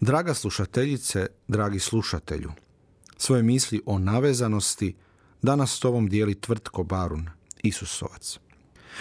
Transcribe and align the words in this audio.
Draga 0.00 0.34
slušateljice, 0.34 1.26
dragi 1.48 1.78
slušatelju, 1.78 2.52
svoje 3.16 3.42
misli 3.42 3.82
o 3.86 3.98
navezanosti 3.98 4.94
danas 5.42 5.76
s 5.76 5.80
tobom 5.80 6.08
dijeli 6.08 6.34
tvrtko 6.34 6.84
Barun, 6.84 7.28
Isusovac. 7.62 8.38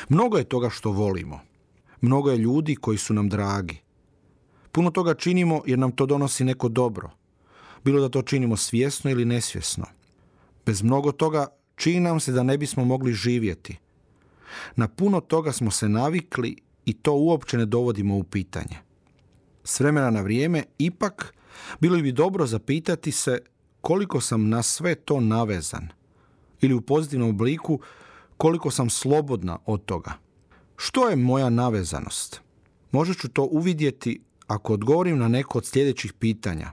Mnogo 0.10 0.38
je 0.38 0.44
toga 0.44 0.70
što 0.70 0.92
volimo. 0.92 1.40
Mnogo 2.02 2.32
je 2.32 2.38
ljudi 2.38 2.76
koji 2.76 2.98
su 2.98 3.14
nam 3.14 3.30
dragi. 3.30 3.78
Puno 4.72 4.92
toga 4.92 5.14
činimo 5.14 5.62
jer 5.66 5.80
nam 5.80 5.92
to 5.92 6.06
donosi 6.06 6.44
neko 6.44 6.70
dobro. 6.70 7.10
Bilo 7.84 8.02
da 8.02 8.10
to 8.10 8.22
činimo 8.22 8.58
svjesno 8.58 9.12
ili 9.12 9.26
nesvjesno. 9.26 9.86
Bez 10.66 10.82
mnogo 10.82 11.12
toga 11.12 11.48
čini 11.76 12.00
nam 12.00 12.20
se 12.20 12.32
da 12.32 12.44
ne 12.44 12.58
bismo 12.58 12.86
mogli 12.86 13.14
živjeti. 13.14 13.78
Na 14.76 14.88
puno 14.88 15.22
toga 15.22 15.52
smo 15.52 15.72
se 15.72 15.90
navikli 15.90 16.56
i 16.86 16.94
to 16.94 17.14
uopće 17.14 17.58
ne 17.58 17.66
dovodimo 17.66 18.18
u 18.18 18.24
pitanje 18.24 18.87
s 19.68 19.80
vremena 19.80 20.10
na 20.10 20.22
vrijeme, 20.22 20.64
ipak 20.78 21.34
bilo 21.80 22.02
bi 22.02 22.12
dobro 22.12 22.46
zapitati 22.46 23.12
se 23.12 23.40
koliko 23.82 24.22
sam 24.22 24.50
na 24.50 24.64
sve 24.64 24.96
to 24.96 25.20
navezan 25.20 25.88
ili 26.62 26.74
u 26.74 26.82
pozitivnom 26.82 27.30
obliku 27.30 27.80
koliko 28.38 28.72
sam 28.72 28.90
slobodna 28.90 29.58
od 29.66 29.86
toga. 29.86 30.14
Što 30.78 31.10
je 31.10 31.16
moja 31.16 31.50
navezanost? 31.50 32.42
Možda 32.92 33.14
ću 33.14 33.30
to 33.30 33.44
uvidjeti 33.44 34.22
ako 34.48 34.74
odgovorim 34.74 35.18
na 35.18 35.28
neko 35.28 35.58
od 35.58 35.66
sljedećih 35.66 36.14
pitanja. 36.14 36.72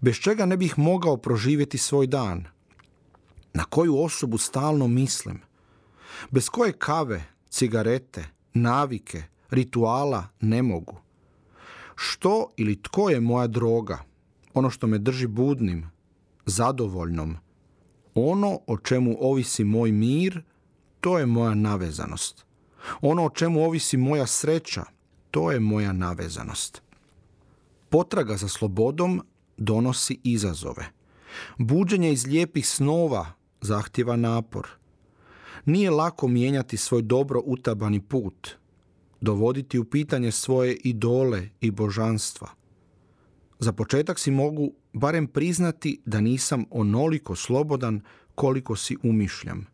Bez 0.00 0.16
čega 0.16 0.46
ne 0.46 0.56
bih 0.56 0.78
mogao 0.78 1.16
proživjeti 1.16 1.78
svoj 1.78 2.06
dan? 2.06 2.44
Na 3.54 3.64
koju 3.64 4.02
osobu 4.02 4.38
stalno 4.38 4.88
mislim? 4.88 5.40
Bez 6.30 6.48
koje 6.48 6.72
kave, 6.72 7.24
cigarete, 7.50 8.24
navike, 8.54 9.22
rituala 9.50 10.28
ne 10.40 10.62
mogu? 10.62 11.03
Što 11.96 12.52
ili 12.56 12.82
tko 12.82 13.10
je 13.10 13.20
moja 13.20 13.46
droga? 13.46 13.98
Ono 14.54 14.70
što 14.70 14.86
me 14.86 14.98
drži 14.98 15.26
budnim, 15.26 15.90
zadovoljnom. 16.46 17.36
Ono 18.14 18.58
o 18.66 18.76
čemu 18.76 19.16
ovisi 19.20 19.64
moj 19.64 19.92
mir, 19.92 20.42
to 21.00 21.18
je 21.18 21.26
moja 21.26 21.54
navezanost. 21.54 22.44
Ono 23.00 23.24
o 23.24 23.30
čemu 23.30 23.64
ovisi 23.64 23.96
moja 23.96 24.26
sreća, 24.26 24.84
to 25.30 25.52
je 25.52 25.60
moja 25.60 25.92
navezanost. 25.92 26.82
Potraga 27.88 28.36
za 28.36 28.48
slobodom 28.48 29.22
donosi 29.56 30.20
izazove. 30.22 30.86
Buđenje 31.58 32.12
iz 32.12 32.26
lijepih 32.26 32.68
snova 32.68 33.32
zahtjeva 33.60 34.16
napor. 34.16 34.68
Nije 35.64 35.90
lako 35.90 36.28
mijenjati 36.28 36.76
svoj 36.76 37.02
dobro 37.02 37.42
utabani 37.44 38.00
put– 38.00 38.48
dovoditi 39.24 39.78
u 39.78 39.84
pitanje 39.84 40.32
svoje 40.32 40.76
idole 40.76 41.48
i 41.60 41.70
božanstva. 41.70 42.48
Za 43.58 43.72
početak 43.72 44.18
si 44.18 44.30
mogu 44.30 44.72
barem 44.92 45.26
priznati 45.26 46.00
da 46.04 46.20
nisam 46.20 46.64
onoliko 46.70 47.36
slobodan 47.36 48.00
koliko 48.34 48.76
si 48.76 48.96
umišljam 49.02 49.66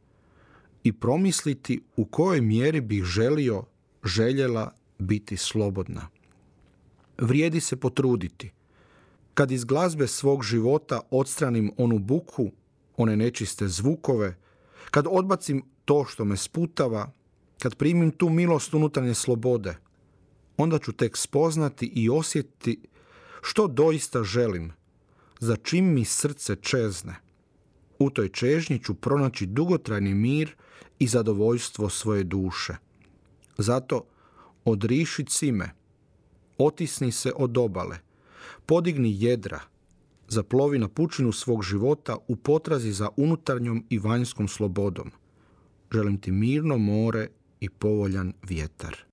i 0.85 0.93
promisliti 0.93 1.83
u 1.97 2.05
kojoj 2.05 2.41
mjeri 2.41 2.81
bih 2.81 3.05
želio, 3.05 3.65
željela 4.05 4.73
biti 4.99 5.37
slobodna. 5.37 6.09
Vrijedi 7.19 7.61
se 7.61 7.77
potruditi. 7.77 8.51
Kad 9.35 9.51
iz 9.51 9.65
glazbe 9.65 10.07
svog 10.07 10.43
života 10.43 11.01
odstranim 11.11 11.73
onu 11.77 11.99
buku, 11.99 12.51
one 12.97 13.17
nečiste 13.17 13.69
zvukove, 13.69 14.37
kad 14.91 15.07
odbacim 15.11 15.63
to 15.85 16.05
što 16.05 16.25
me 16.25 16.37
sputava, 16.37 17.13
kad 17.63 17.75
primim 17.75 18.11
tu 18.11 18.29
milost 18.29 18.75
unutarnje 18.75 19.15
slobode, 19.15 19.77
onda 20.57 20.79
ću 20.79 20.93
tek 20.93 21.17
spoznati 21.17 21.87
i 21.95 22.11
osjetiti 22.11 22.81
što 23.43 23.67
doista 23.67 24.23
želim, 24.23 24.73
za 25.41 25.57
čim 25.57 25.95
mi 25.95 26.05
srce 26.05 26.57
čezne. 26.57 27.17
U 27.99 28.11
toj 28.11 28.29
čežnji 28.29 28.79
ću 28.79 28.95
pronaći 28.95 29.47
dugotrajni 29.47 30.15
mir 30.15 30.57
i 30.99 31.07
zadovoljstvo 31.07 31.89
svoje 31.89 32.25
duše. 32.25 32.77
Zato 33.59 34.05
odriši 34.65 35.25
cime, 35.25 35.71
otisni 36.59 37.13
se 37.13 37.33
od 37.37 37.59
obale, 37.59 37.99
podigni 38.67 39.23
jedra, 39.23 39.61
zaplovi 40.29 40.79
na 40.79 40.89
pučinu 40.89 41.33
svog 41.33 41.63
života 41.63 42.17
u 42.29 42.37
potrazi 42.37 42.93
za 42.93 43.09
unutarnjom 43.17 43.85
i 43.91 43.99
vanjskom 43.99 44.49
slobodom. 44.49 45.11
Želim 45.93 46.21
ti 46.21 46.31
mirno 46.31 46.79
more 46.79 47.29
i 47.61 47.69
povoljan 47.69 48.33
vjetar. 48.43 49.10